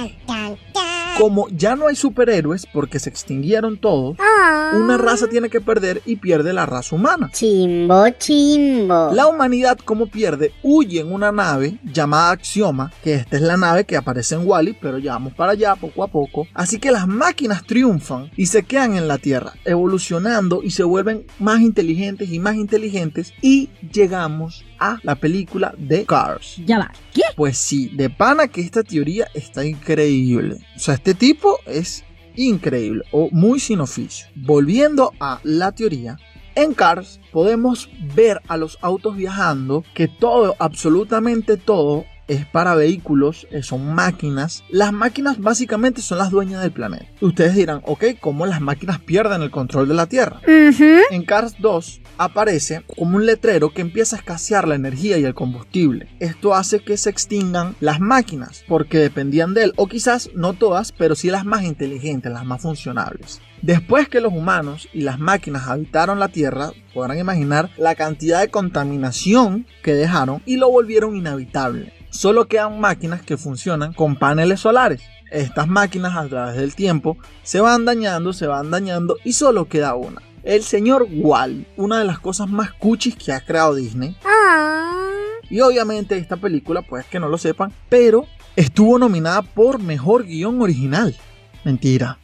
Como 1.19 1.49
ya 1.49 1.77
no 1.77 1.87
hay 1.87 1.97
superhéroes 1.97 2.67
porque 2.67 2.99
se 2.99 3.09
extinguieron 3.09 3.79
todos, 3.79 4.19
ah. 4.21 4.73
una 4.75 4.99
raza 4.99 5.27
tiene 5.29 5.49
que 5.49 5.63
perder 5.63 6.03
y 6.05 6.17
pierde 6.17 6.53
la 6.53 6.67
raza 6.67 6.95
humana. 6.95 7.31
Chimbo, 7.33 8.07
chimbo. 8.19 9.13
La 9.15 9.27
humanidad, 9.27 9.79
como 9.79 10.09
pierde, 10.09 10.53
huye 10.63 11.01
en 11.01 11.11
una 11.11 11.33
nave 11.33 11.79
llamada 11.83 12.33
Axioma, 12.33 12.93
que 13.03 13.15
esta 13.15 13.37
es 13.37 13.43
la 13.43 13.57
nave 13.57 13.85
que 13.85 13.97
aparece 13.97 14.35
en 14.35 14.47
Wally, 14.47 14.77
pero 14.79 14.99
ya 14.99 15.13
vamos 15.13 15.33
para 15.33 15.53
allá 15.53 15.75
poco 15.75 16.05
a 16.05 16.09
poco. 16.09 16.47
Así 16.53 16.79
que 16.79 16.91
las 16.91 17.09
máquinas 17.09 17.65
triunfan 17.65 18.31
y 18.37 18.47
se 18.47 18.65
quedan 18.65 18.95
en 18.95 19.09
la 19.09 19.17
Tierra, 19.17 19.55
evolucionando 19.65 20.63
y 20.63 20.71
se 20.71 20.85
vuelven 20.85 21.27
más 21.39 21.61
inteligentes 21.63 22.31
y 22.31 22.39
más 22.39 22.57
inteligentes 22.57 23.33
y 23.41 23.71
llegamos 23.91 24.66
a 24.79 24.99
la 25.03 25.15
película 25.15 25.75
de 25.77 26.05
Cars. 26.05 26.57
Ya 26.65 26.79
va, 26.79 26.93
¿qué? 27.13 27.23
Pues 27.37 27.59
sí, 27.59 27.89
de 27.89 28.11
pana 28.11 28.49
que 28.49 28.61
esta 28.61 28.83
teoría 28.83 29.29
está 29.35 29.65
increíble. 29.65 30.57
O 30.75 30.79
sea, 30.79 30.95
este 30.95 31.15
tipo 31.15 31.59
es 31.67 32.05
increíble 32.37 33.05
o 33.13 33.29
muy 33.33 33.61
sin 33.61 33.81
oficio. 33.81 34.27
Volviendo 34.35 35.13
a 35.21 35.41
la 35.43 35.73
teoría, 35.73 36.19
en 36.55 36.75
Cars 36.75 37.21
podemos 37.33 37.91
ver 38.15 38.41
a 38.49 38.57
los 38.57 38.79
autos 38.81 39.17
viajando, 39.17 39.85
que 39.95 40.09
todo, 40.09 40.57
absolutamente 40.59 41.57
todo, 41.57 42.05
es 42.29 42.45
para 42.47 42.75
vehículos, 42.75 43.47
eh, 43.51 43.63
son 43.63 43.95
máquinas. 43.95 44.65
Las 44.69 44.93
máquinas 44.93 45.39
básicamente 45.39 46.03
son 46.03 46.19
las 46.19 46.31
dueñas 46.31 46.63
del 46.63 46.73
planeta. 46.73 47.07
Ustedes 47.21 47.55
dirán, 47.55 47.81
ok, 47.85 48.05
¿cómo 48.21 48.47
las 48.47 48.61
máquinas 48.61 49.01
pierden 49.01 49.43
el 49.43 49.51
control 49.51 49.89
de 49.89 49.95
la 49.95 50.07
Tierra? 50.07 50.41
En 50.47 51.25
Cars 51.25 51.55
2 51.59 52.01
aparece 52.19 52.83
como 52.97 53.17
un 53.17 53.27
letrero 53.27 53.71
que 53.71 53.83
empieza 53.83 54.17
a 54.17 54.19
escasear 54.19 54.67
la 54.67 54.75
energía 54.75 55.19
y 55.19 55.25
el 55.25 55.35
combustible. 55.35 56.09
Esto 56.21 56.55
hace 56.55 56.81
que 56.81 56.97
se 56.97 57.11
extingan 57.11 57.77
las 57.81 58.01
máquinas 58.01 58.65
porque 58.67 58.99
dependían 58.99 59.55
de 59.55 59.65
él, 59.65 59.73
o 59.77 59.87
quizás 59.87 60.31
no 60.35 60.55
todas, 60.55 60.93
pero 60.93 61.15
sí 61.15 61.31
las 61.31 61.45
más 61.45 61.65
inteligentes, 61.65 62.33
las 62.33 62.45
más 62.45 62.63
funcionables. 62.63 63.41
Después 63.63 64.09
que 64.09 64.21
los 64.21 64.33
humanos 64.33 64.89
y 64.93 65.01
las 65.01 65.19
máquinas 65.19 65.67
habitaron 65.67 66.21
la 66.21 66.29
Tierra, 66.29 66.71
podrán 66.93 67.19
imaginar 67.19 67.71
la 67.77 67.95
cantidad 67.95 68.41
de 68.41 68.49
contaminación 68.49 69.67
que 69.83 69.95
dejaron 69.95 70.43
y 70.47 70.57
lo 70.57 70.71
volvieron 70.71 71.17
inhabitable 71.17 71.96
solo 72.17 72.49
quedan 72.49 72.81
máquinas 72.81 73.23
que 73.23 73.37
funcionan 73.37 73.93
con 73.93 74.17
paneles 74.17 74.61
solares. 74.61 75.03
Estas 75.31 75.69
máquinas 75.69 76.17
a 76.17 76.27
través 76.27 76.57
del 76.57 76.75
tiempo 76.75 77.17
se 77.43 77.61
van 77.61 77.85
dañando, 77.85 78.33
se 78.33 78.47
van 78.47 78.71
dañando 78.71 79.17
y 79.25 79.35
solo 79.35 79.69
queda 79.69 79.95
una. 79.95 80.23
El 80.43 80.63
señor 80.63 81.07
Wall, 81.11 81.67
una 81.77 81.99
de 81.99 82.05
las 82.05 82.19
cosas 82.19 82.49
más 82.49 82.73
cuchis 82.73 83.17
que 83.17 83.33
ha 83.33 83.41
creado 83.41 83.75
Disney. 83.75 84.17
Ah. 84.25 85.09
Y 85.51 85.61
obviamente 85.61 86.17
esta 86.17 86.37
película, 86.37 86.83
pues 86.83 87.07
que 87.07 87.21
no 87.21 87.29
lo 87.29 87.39
sepan, 87.39 87.73
pero 87.89 88.27
estuvo 88.55 88.99
nominada 88.99 89.43
por 89.43 89.81
mejor 89.81 90.25
guion 90.25 90.61
original. 90.63 91.17
Mentira. 91.65 92.19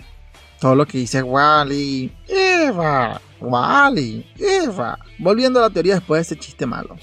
Todo 0.61 0.76
lo 0.76 0.87
que 0.87 0.99
dice 0.99 1.22
Wally, 1.22 2.12
Eva, 2.28 3.20
Wally, 3.40 4.25
Eva. 4.38 4.96
Volviendo 5.18 5.58
a 5.58 5.62
la 5.62 5.70
teoría 5.70 5.94
después 5.94 6.18
de 6.18 6.34
ese 6.34 6.40
chiste 6.40 6.64
malo. 6.66 6.96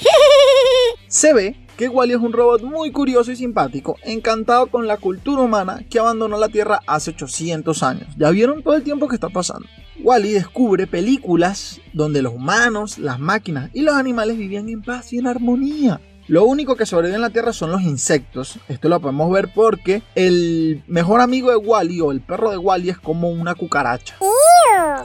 Se 1.09 1.33
ve 1.33 1.68
que 1.79 1.87
Wally 1.87 2.11
es 2.11 2.19
un 2.19 2.33
robot 2.33 2.61
muy 2.63 2.91
curioso 2.91 3.31
y 3.31 3.37
simpático, 3.37 3.95
encantado 4.03 4.67
con 4.67 4.85
la 4.85 4.97
cultura 4.97 5.43
humana 5.43 5.81
que 5.89 5.97
abandonó 5.97 6.37
la 6.37 6.49
Tierra 6.49 6.81
hace 6.85 7.11
800 7.11 7.83
años. 7.83 8.09
¿Ya 8.17 8.29
vieron 8.31 8.61
todo 8.63 8.73
el 8.75 8.83
tiempo 8.83 9.07
que 9.07 9.15
está 9.15 9.29
pasando? 9.29 9.65
Wally 10.03 10.33
descubre 10.33 10.87
películas 10.87 11.79
donde 11.93 12.21
los 12.21 12.33
humanos, 12.33 12.97
las 12.97 13.17
máquinas 13.17 13.69
y 13.73 13.83
los 13.83 13.95
animales 13.95 14.37
vivían 14.37 14.67
en 14.67 14.81
paz 14.81 15.13
y 15.13 15.19
en 15.19 15.27
armonía. 15.27 16.01
Lo 16.27 16.43
único 16.43 16.75
que 16.75 16.85
sobrevive 16.85 17.15
en 17.15 17.21
la 17.21 17.29
Tierra 17.29 17.53
son 17.53 17.71
los 17.71 17.81
insectos. 17.81 18.59
Esto 18.67 18.89
lo 18.89 18.99
podemos 18.99 19.31
ver 19.31 19.49
porque 19.55 20.03
el 20.15 20.83
mejor 20.85 21.21
amigo 21.21 21.49
de 21.49 21.55
Wally 21.55 22.01
o 22.01 22.11
el 22.11 22.19
perro 22.19 22.51
de 22.51 22.57
Wally 22.57 22.89
es 22.89 22.99
como 22.99 23.29
una 23.29 23.55
cucaracha. 23.55 24.17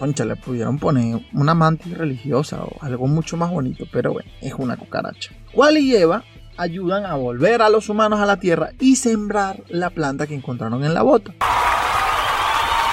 Concha, 0.00 0.25
le 0.25 0.35
pudieron 0.35 0.81
poner 0.81 1.25
una 1.33 1.54
mantis 1.54 1.97
religiosa 1.97 2.64
o 2.64 2.78
algo 2.81 3.07
mucho 3.07 3.37
más 3.37 3.52
bonito, 3.52 3.85
pero 3.93 4.12
bueno, 4.12 4.28
es 4.40 4.54
una 4.54 4.76
cucaracha. 4.76 5.31
Wally 5.54 5.93
y 5.93 5.97
Eva 5.97 6.25
ayudan 6.57 7.07
a 7.07 7.15
volver 7.15 7.63
a 7.63 7.69
los 7.69 7.89
humanos 7.89 8.21
a 8.21 8.27
la 8.27 8.39
Tierra 8.39 8.71
y 8.81 8.97
sembrar 8.97 9.63
la 9.69 9.91
planta 9.91 10.27
que 10.27 10.35
encontraron 10.35 10.85
en 10.85 10.95
la 10.95 11.03
bota. 11.03 11.35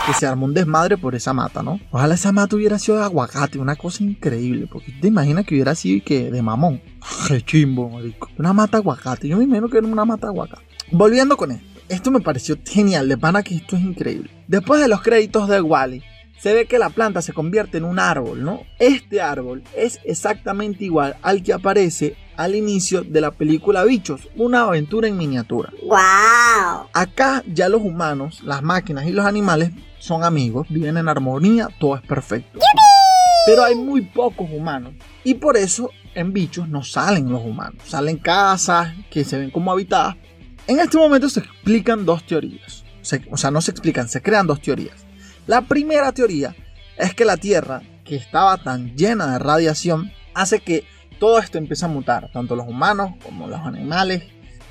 Que 0.06 0.14
se 0.14 0.26
armó 0.26 0.46
un 0.46 0.54
desmadre 0.54 0.98
por 0.98 1.14
esa 1.14 1.32
mata, 1.32 1.62
¿no? 1.62 1.80
Ojalá 1.92 2.16
esa 2.16 2.32
mata 2.32 2.56
hubiera 2.56 2.80
sido 2.80 2.98
de 2.98 3.04
aguacate, 3.04 3.60
una 3.60 3.76
cosa 3.76 4.04
increíble. 4.04 4.68
Porque 4.72 4.92
te 4.92 5.08
imaginas 5.08 5.46
que 5.46 5.54
hubiera 5.54 5.76
sido 5.76 6.04
que 6.04 6.32
de 6.32 6.42
mamón. 6.42 6.82
¡Qué 7.28 7.42
chimbo! 7.42 8.00
Una 8.38 8.54
mata 8.54 8.78
aguacate. 8.78 9.28
Yo 9.28 9.38
me 9.38 9.44
imagino 9.44 9.70
que 9.70 9.78
era 9.78 9.88
una 9.88 10.06
mata 10.06 10.28
aguacate. 10.28 10.64
Volviendo 10.92 11.38
con 11.38 11.52
esto. 11.52 11.66
Esto 11.88 12.10
me 12.10 12.20
pareció 12.20 12.58
genial. 12.66 13.08
De 13.10 13.18
pana 13.18 13.44
que 13.44 13.56
esto 13.56 13.76
es 13.76 13.84
increíble. 13.84 14.32
Después 14.48 14.82
de 14.82 14.88
los 14.88 15.02
créditos 15.02 15.48
de 15.48 15.62
Wally, 15.62 16.02
se 16.42 16.56
ve 16.56 16.66
que 16.66 16.80
la 16.80 16.90
planta 16.90 17.22
se 17.22 17.34
convierte 17.34 17.78
en 17.78 17.84
un 17.84 18.00
árbol, 18.00 18.44
¿no? 18.44 18.62
Este 18.80 19.22
árbol 19.22 19.62
es 19.78 20.00
exactamente 20.04 20.84
igual 20.84 21.16
al 21.22 21.44
que 21.44 21.54
aparece 21.54 22.16
al 22.44 22.56
inicio 22.56 23.04
de 23.04 23.22
la 23.22 23.32
película 23.32 23.84
Bichos, 23.84 24.28
una 24.36 24.64
aventura 24.64 25.08
en 25.08 25.16
miniatura. 25.16 25.72
¡Wow! 25.84 26.88
Acá 26.92 27.44
ya 27.46 27.70
los 27.70 27.82
humanos, 27.82 28.42
las 28.44 28.64
máquinas 28.64 29.06
y 29.06 29.12
los 29.12 29.26
animales 29.26 29.72
son 30.00 30.24
amigos, 30.24 30.68
viven 30.70 30.98
en 30.98 31.08
armonía, 31.08 31.70
todo 31.80 31.96
es 31.96 32.02
perfecto. 32.02 32.60
Pero 33.46 33.64
hay 33.64 33.76
muy 33.76 34.02
pocos 34.02 34.50
humanos 34.52 34.94
y 35.24 35.36
por 35.36 35.56
eso 35.56 35.92
en 36.16 36.34
Bichos 36.34 36.68
no 36.68 36.84
salen 36.84 37.32
los 37.32 37.44
humanos, 37.44 37.84
salen 37.86 38.18
casas 38.18 38.94
que 39.12 39.24
se 39.24 39.38
ven 39.38 39.52
como 39.52 39.72
habitadas. 39.72 40.16
En 40.66 40.80
este 40.80 40.98
momento 40.98 41.30
se 41.30 41.42
explican 41.42 42.06
dos 42.06 42.26
teorías, 42.26 42.84
o 43.30 43.38
sea, 43.38 43.52
no 43.52 43.62
se 43.62 43.72
explican, 43.72 44.10
se 44.10 44.22
crean 44.22 44.48
dos 44.48 44.62
teorías. 44.62 44.96
La 45.46 45.62
primera 45.62 46.12
teoría 46.12 46.56
es 46.98 47.14
que 47.14 47.26
la 47.26 47.38
Tierra, 47.38 47.84
que 48.04 48.16
estaba 48.16 48.58
tan 48.58 48.96
llena 48.96 49.34
de 49.34 49.40
radiación, 49.40 50.12
hace 50.34 50.60
que 50.60 50.86
todo 51.22 51.38
esto 51.38 51.60
empiece 51.60 51.86
a 51.86 51.88
mutar, 51.88 52.32
tanto 52.34 52.56
los 52.56 52.68
humanos 52.68 53.12
como 53.24 53.48
los 53.48 53.60
animales. 53.60 54.24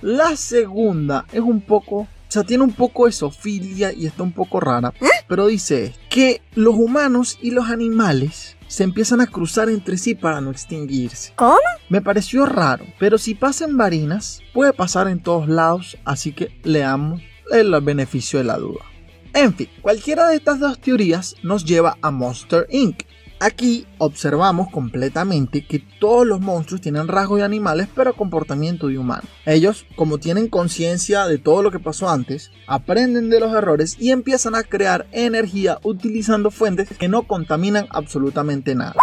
La 0.03 0.35
segunda 0.35 1.25
es 1.33 1.43
un 1.43 1.61
poco, 1.61 1.99
o 1.99 2.09
sea, 2.27 2.43
tiene 2.43 2.65
un 2.65 2.73
poco 2.73 3.07
de 3.07 3.13
sofilia 3.13 3.93
y 3.93 4.07
está 4.07 4.25
un 4.25 4.33
poco 4.33 4.59
rara, 4.59 4.93
¿Eh? 5.01 5.07
pero 5.29 5.47
dice 5.47 5.95
que 6.09 6.43
los 6.57 6.75
humanos 6.75 7.39
y 7.41 7.53
los 7.53 7.71
animales 7.71 8.57
se 8.67 8.83
empiezan 8.83 9.21
a 9.21 9.29
cruzar 9.29 9.69
entre 9.69 9.97
sí 9.97 10.17
para 10.17 10.41
no 10.41 10.51
extinguirse. 10.51 11.33
¿Cómo? 11.37 11.57
Me 11.89 12.03
pareció 12.03 12.47
raro, 12.47 12.85
pero 12.99 13.17
si 13.17 13.37
pasa 13.37 13.65
en 13.65 13.77
varinas, 13.77 14.41
puede 14.53 14.73
pasar 14.73 15.07
en 15.07 15.21
todos 15.21 15.49
lados, 15.49 15.99
así 16.05 16.33
que 16.33 16.49
leamos 16.65 17.23
el 17.53 17.81
beneficio 17.81 18.41
de 18.41 18.47
la 18.47 18.59
duda. 18.59 18.85
En 19.35 19.55
fin, 19.55 19.69
cualquiera 19.83 20.27
de 20.27 20.35
estas 20.35 20.59
dos 20.59 20.81
teorías 20.81 21.37
nos 21.45 21.65
lleva 21.65 21.97
a 22.03 22.11
Monster 22.11 22.67
Inc. 22.71 23.05
Aquí 23.43 23.87
observamos 23.97 24.69
completamente 24.71 25.65
que 25.65 25.79
todos 25.79 26.27
los 26.27 26.43
monstruos 26.43 26.83
tienen 26.83 27.09
rasgos 27.09 27.39
de 27.39 27.47
animales 27.47 27.89
pero 27.97 28.15
comportamiento 28.15 28.89
de 28.89 28.99
humanos. 28.99 29.25
Ellos, 29.47 29.87
como 29.97 30.19
tienen 30.19 30.49
conciencia 30.49 31.27
de 31.27 31.39
todo 31.39 31.63
lo 31.63 31.71
que 31.71 31.79
pasó 31.79 32.11
antes, 32.11 32.51
aprenden 32.67 33.31
de 33.31 33.41
los 33.41 33.55
errores 33.55 33.97
y 33.99 34.11
empiezan 34.11 34.55
a 34.55 34.63
crear 34.63 35.07
energía 35.13 35.79
utilizando 35.85 36.51
fuentes 36.51 36.91
que 36.99 37.09
no 37.09 37.23
contaminan 37.23 37.87
absolutamente 37.89 38.75
nada, 38.75 38.97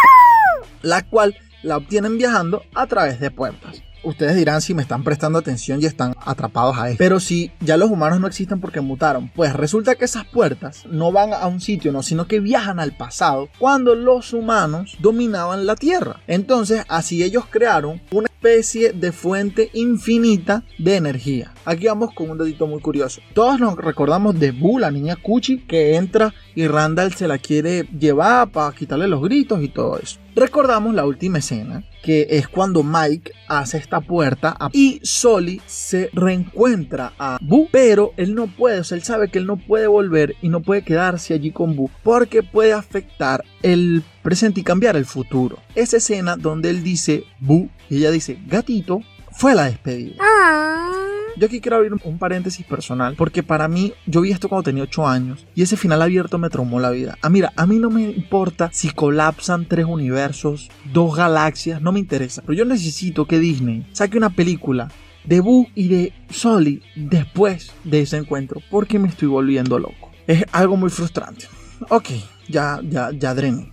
la 0.83 1.01
cual 1.01 1.35
la 1.63 1.77
obtienen 1.77 2.19
viajando 2.19 2.61
a 2.75 2.85
través 2.85 3.19
de 3.19 3.31
puertas 3.31 3.81
ustedes 4.07 4.35
dirán 4.35 4.61
si 4.61 4.73
me 4.73 4.81
están 4.81 5.03
prestando 5.03 5.39
atención 5.39 5.81
y 5.81 5.85
están 5.85 6.15
atrapados 6.25 6.77
a 6.77 6.89
esto. 6.89 6.97
Pero 6.97 7.19
si 7.19 7.51
ya 7.59 7.77
los 7.77 7.89
humanos 7.89 8.19
no 8.19 8.27
existen 8.27 8.59
porque 8.59 8.81
mutaron, 8.81 9.29
pues 9.35 9.53
resulta 9.53 9.95
que 9.95 10.05
esas 10.05 10.25
puertas 10.25 10.85
no 10.89 11.11
van 11.11 11.33
a 11.33 11.45
un 11.47 11.61
sitio, 11.61 11.91
no, 11.91 12.03
sino 12.03 12.27
que 12.27 12.39
viajan 12.39 12.79
al 12.79 12.95
pasado 12.95 13.49
cuando 13.59 13.95
los 13.95 14.33
humanos 14.33 14.97
dominaban 14.99 15.65
la 15.65 15.75
Tierra. 15.75 16.21
Entonces, 16.27 16.83
así 16.87 17.23
ellos 17.23 17.45
crearon 17.49 18.01
una 18.11 18.27
especie 18.27 18.93
de 18.93 19.11
fuente 19.11 19.69
infinita 19.73 20.63
de 20.77 20.95
energía. 20.95 21.53
Aquí 21.65 21.87
vamos 21.87 22.13
con 22.13 22.29
un 22.29 22.37
dedito 22.37 22.67
muy 22.67 22.79
curioso. 22.79 23.21
Todos 23.33 23.59
nos 23.59 23.75
recordamos 23.75 24.39
de 24.39 24.51
Boo, 24.51 24.79
la 24.79 24.91
niña 24.91 25.15
Cuchi, 25.15 25.59
que 25.59 25.95
entra 25.95 26.33
y 26.55 26.67
Randall 26.67 27.13
se 27.13 27.27
la 27.27 27.37
quiere 27.37 27.83
llevar 27.97 28.49
para 28.49 28.75
quitarle 28.75 29.07
los 29.07 29.21
gritos 29.21 29.61
y 29.61 29.69
todo 29.69 29.99
eso. 29.99 30.19
Recordamos 30.35 30.93
la 30.93 31.05
última 31.05 31.39
escena, 31.39 31.83
que 32.07 32.25
es 32.29 32.47
cuando 32.47 32.83
Mike 32.83 33.33
hace 33.49 33.77
esta 33.77 33.99
puerta 33.99 34.55
y 34.71 35.01
Solly 35.03 35.61
se 35.65 36.09
reencuentra 36.13 37.11
a 37.19 37.37
Boo, 37.41 37.67
pero 37.69 38.13
él 38.15 38.33
no 38.33 38.47
puede, 38.47 38.79
o 38.79 38.83
sea, 38.85 38.95
él 38.95 39.03
sabe 39.03 39.27
que 39.27 39.39
él 39.39 39.45
no 39.45 39.57
puede 39.57 39.87
volver 39.87 40.37
y 40.41 40.47
no 40.47 40.61
puede 40.61 40.83
quedarse 40.83 41.33
allí 41.33 41.51
con 41.51 41.75
Boo 41.75 41.91
porque 42.03 42.43
puede 42.43 42.71
afectar 42.71 43.43
el 43.61 44.03
presente 44.23 44.61
y 44.61 44.63
cambiar 44.63 44.95
el 44.95 45.03
futuro. 45.03 45.59
Esa 45.75 45.97
escena 45.97 46.37
donde 46.37 46.69
él 46.69 46.81
dice 46.81 47.25
Boo 47.41 47.67
y 47.89 47.97
ella 47.97 48.11
dice 48.11 48.39
gatito 48.47 49.01
fue 49.33 49.53
la 49.53 49.65
despedida. 49.65 50.15
Ah. 50.21 51.16
Yo 51.37 51.45
aquí 51.45 51.61
quiero 51.61 51.77
abrir 51.77 51.93
un 52.03 52.17
paréntesis 52.17 52.65
personal, 52.65 53.13
porque 53.15 53.43
para 53.43 53.67
mí, 53.67 53.93
yo 54.07 54.21
vi 54.21 54.31
esto 54.31 54.49
cuando 54.49 54.63
tenía 54.63 54.81
8 54.81 55.07
años, 55.07 55.45
y 55.53 55.61
ese 55.61 55.77
final 55.77 56.01
abierto 56.01 56.39
me 56.39 56.49
traumó 56.49 56.79
la 56.79 56.89
vida. 56.89 57.15
Ah, 57.21 57.29
mira, 57.29 57.53
a 57.55 57.67
mí 57.67 57.77
no 57.77 57.91
me 57.91 58.01
importa 58.09 58.71
si 58.73 58.89
colapsan 58.89 59.67
tres 59.67 59.85
universos, 59.85 60.71
dos 60.91 61.15
galaxias, 61.15 61.79
no 61.79 61.91
me 61.91 61.99
interesa. 61.99 62.41
Pero 62.41 62.53
yo 62.53 62.65
necesito 62.65 63.27
que 63.27 63.37
Disney 63.37 63.85
saque 63.91 64.17
una 64.17 64.31
película 64.31 64.89
de 65.25 65.39
Boo 65.39 65.67
y 65.75 65.89
de 65.89 66.13
Sully 66.31 66.81
después 66.95 67.71
de 67.83 68.01
ese 68.01 68.17
encuentro, 68.17 68.59
porque 68.71 68.97
me 68.97 69.07
estoy 69.07 69.27
volviendo 69.27 69.77
loco. 69.77 70.11
Es 70.25 70.43
algo 70.51 70.75
muy 70.75 70.89
frustrante. 70.89 71.45
Ok, 71.89 72.09
ya, 72.47 72.79
ya, 72.83 73.11
ya 73.11 73.33
drené. 73.33 73.71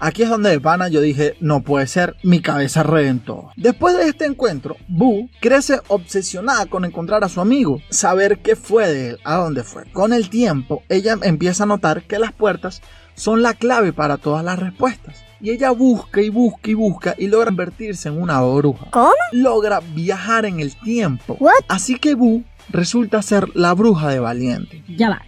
Aquí 0.00 0.22
es 0.22 0.28
donde 0.28 0.50
de 0.50 0.60
pana 0.60 0.88
yo 0.88 1.00
dije, 1.00 1.36
no 1.40 1.62
puede 1.62 1.86
ser, 1.86 2.16
mi 2.22 2.40
cabeza 2.40 2.82
reventó. 2.82 3.50
Después 3.56 3.96
de 3.96 4.08
este 4.08 4.24
encuentro, 4.24 4.76
Boo 4.88 5.28
crece 5.40 5.80
obsesionada 5.88 6.66
con 6.66 6.84
encontrar 6.84 7.24
a 7.24 7.28
su 7.28 7.40
amigo, 7.40 7.80
saber 7.90 8.38
qué 8.38 8.56
fue 8.56 8.88
de 8.92 9.10
él, 9.10 9.18
a 9.24 9.36
dónde 9.36 9.62
fue. 9.62 9.84
Con 9.92 10.12
el 10.12 10.30
tiempo, 10.30 10.82
ella 10.88 11.16
empieza 11.22 11.64
a 11.64 11.66
notar 11.66 12.02
que 12.02 12.18
las 12.18 12.32
puertas 12.32 12.82
son 13.14 13.42
la 13.42 13.54
clave 13.54 13.92
para 13.92 14.16
todas 14.16 14.44
las 14.44 14.58
respuestas. 14.58 15.22
Y 15.40 15.50
ella 15.50 15.70
busca 15.72 16.22
y 16.22 16.28
busca 16.28 16.70
y 16.70 16.74
busca 16.74 17.14
y 17.18 17.26
logra 17.26 17.46
convertirse 17.46 18.08
en 18.08 18.20
una 18.20 18.40
bruja. 18.40 18.86
¿Cómo? 18.90 19.12
Logra 19.32 19.80
viajar 19.94 20.46
en 20.46 20.60
el 20.60 20.74
tiempo. 20.76 21.36
Así 21.68 21.98
que 21.98 22.14
Boo 22.14 22.44
resulta 22.70 23.20
ser 23.22 23.48
la 23.56 23.74
bruja 23.74 24.08
de 24.10 24.20
Valiente. 24.20 24.84
Ya 24.88 25.10
va. 25.10 25.22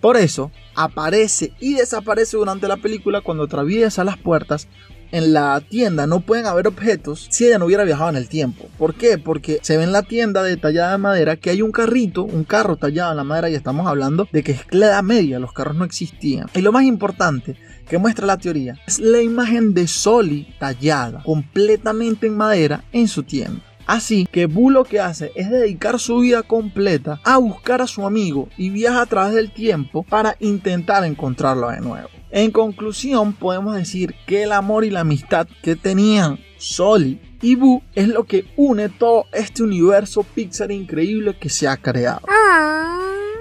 Por 0.00 0.16
eso, 0.16 0.50
aparece 0.74 1.52
y 1.60 1.74
desaparece 1.74 2.36
durante 2.36 2.68
la 2.68 2.78
película 2.78 3.20
cuando 3.20 3.44
atraviesa 3.44 4.02
las 4.02 4.16
puertas. 4.16 4.66
En 5.12 5.32
la 5.32 5.60
tienda 5.60 6.06
no 6.06 6.20
pueden 6.20 6.46
haber 6.46 6.68
objetos 6.68 7.26
si 7.30 7.46
ella 7.46 7.58
no 7.58 7.66
hubiera 7.66 7.84
viajado 7.84 8.10
en 8.10 8.16
el 8.16 8.28
tiempo. 8.28 8.68
¿Por 8.78 8.94
qué? 8.94 9.18
Porque 9.18 9.58
se 9.60 9.76
ve 9.76 9.82
en 9.82 9.92
la 9.92 10.04
tienda 10.04 10.42
detallada 10.44 10.92
de 10.92 10.98
madera 10.98 11.36
que 11.36 11.50
hay 11.50 11.62
un 11.62 11.72
carrito, 11.72 12.22
un 12.22 12.44
carro 12.44 12.76
tallado 12.76 13.10
en 13.10 13.16
la 13.16 13.24
madera 13.24 13.50
y 13.50 13.56
estamos 13.56 13.88
hablando 13.88 14.28
de 14.30 14.44
que 14.44 14.52
es 14.52 14.60
la 14.70 15.02
media, 15.02 15.40
los 15.40 15.52
carros 15.52 15.76
no 15.76 15.84
existían. 15.84 16.46
Y 16.54 16.60
lo 16.60 16.70
más 16.70 16.84
importante 16.84 17.56
que 17.88 17.98
muestra 17.98 18.24
la 18.24 18.38
teoría 18.38 18.78
es 18.86 19.00
la 19.00 19.20
imagen 19.20 19.74
de 19.74 19.88
Soli 19.88 20.54
tallada 20.60 21.24
completamente 21.24 22.28
en 22.28 22.36
madera 22.36 22.84
en 22.92 23.08
su 23.08 23.24
tienda. 23.24 23.62
Así 23.90 24.24
que 24.30 24.46
Boo 24.46 24.70
lo 24.70 24.84
que 24.84 25.00
hace 25.00 25.32
es 25.34 25.50
dedicar 25.50 25.98
su 25.98 26.20
vida 26.20 26.44
completa 26.44 27.20
a 27.24 27.38
buscar 27.38 27.82
a 27.82 27.88
su 27.88 28.06
amigo 28.06 28.48
y 28.56 28.70
viaja 28.70 29.02
a 29.02 29.06
través 29.06 29.34
del 29.34 29.50
tiempo 29.50 30.04
para 30.04 30.36
intentar 30.38 31.04
encontrarlo 31.04 31.70
de 31.70 31.80
nuevo. 31.80 32.08
En 32.30 32.52
conclusión, 32.52 33.32
podemos 33.32 33.74
decir 33.74 34.14
que 34.28 34.44
el 34.44 34.52
amor 34.52 34.84
y 34.84 34.90
la 34.90 35.00
amistad 35.00 35.48
que 35.64 35.74
tenían 35.74 36.38
Soli 36.56 37.20
y 37.42 37.56
Boo 37.56 37.82
es 37.96 38.06
lo 38.06 38.22
que 38.26 38.44
une 38.56 38.90
todo 38.90 39.24
este 39.32 39.64
universo 39.64 40.22
Pixar 40.22 40.70
increíble 40.70 41.36
que 41.36 41.48
se 41.48 41.66
ha 41.66 41.76
creado. 41.76 42.20
Ah. 42.28 42.96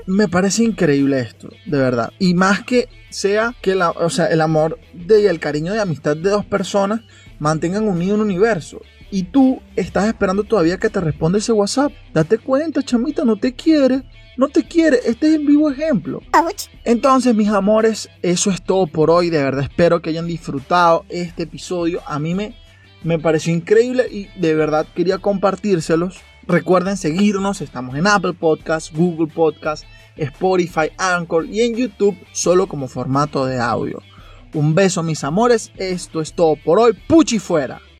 Me 0.07 0.27
parece 0.27 0.63
increíble 0.63 1.19
esto, 1.19 1.49
de 1.67 1.77
verdad. 1.77 2.11
Y 2.17 2.33
más 2.33 2.63
que 2.63 2.89
sea 3.11 3.53
que 3.61 3.75
la, 3.75 3.91
o 3.91 4.09
sea, 4.09 4.25
el 4.25 4.41
amor 4.41 4.79
y 4.95 5.27
el 5.27 5.39
cariño 5.39 5.73
de 5.73 5.79
amistad 5.79 6.17
de 6.17 6.31
dos 6.31 6.43
personas 6.43 7.01
mantengan 7.37 7.87
unido 7.87 8.15
un 8.15 8.21
universo 8.21 8.81
y 9.11 9.23
tú 9.23 9.61
estás 9.75 10.07
esperando 10.07 10.43
todavía 10.43 10.77
que 10.77 10.89
te 10.89 10.99
responda 10.99 11.39
ese 11.39 11.51
WhatsApp. 11.51 11.91
Date 12.13 12.37
cuenta, 12.37 12.83
chamita, 12.83 13.25
no 13.25 13.35
te 13.35 13.53
quiere. 13.53 14.03
No 14.37 14.47
te 14.47 14.63
quiere. 14.63 14.99
Este 15.05 15.27
es 15.27 15.35
el 15.35 15.45
vivo 15.45 15.69
ejemplo. 15.69 16.21
Entonces, 16.85 17.35
mis 17.35 17.49
amores, 17.49 18.09
eso 18.21 18.51
es 18.51 18.61
todo 18.61 18.87
por 18.87 19.09
hoy. 19.09 19.29
De 19.29 19.43
verdad, 19.43 19.63
espero 19.63 20.01
que 20.01 20.11
hayan 20.11 20.27
disfrutado 20.27 21.05
este 21.09 21.43
episodio. 21.43 22.01
A 22.05 22.19
mí 22.19 22.35
me, 22.35 22.55
me 23.03 23.19
pareció 23.19 23.53
increíble 23.53 24.05
y 24.09 24.27
de 24.39 24.55
verdad 24.55 24.87
quería 24.95 25.17
compartírselos. 25.17 26.21
Recuerden 26.47 26.95
seguirnos. 26.95 27.59
Estamos 27.61 27.95
en 27.95 28.07
Apple 28.07 28.33
Podcasts, 28.33 28.93
Google 28.95 29.27
Podcasts, 29.27 29.85
Spotify, 30.15 30.89
Anchor 30.97 31.45
y 31.45 31.61
en 31.61 31.75
YouTube 31.75 32.17
solo 32.31 32.67
como 32.67 32.87
formato 32.87 33.45
de 33.45 33.59
audio. 33.59 34.01
Un 34.53 34.73
beso, 34.73 35.03
mis 35.03 35.23
amores. 35.23 35.71
Esto 35.75 36.21
es 36.21 36.33
todo 36.33 36.55
por 36.55 36.79
hoy. 36.79 36.93
Puchi 37.07 37.39
fuera. 37.39 37.81